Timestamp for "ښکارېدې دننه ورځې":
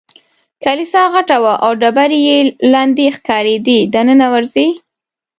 3.15-4.67